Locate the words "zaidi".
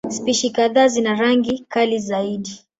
1.99-2.59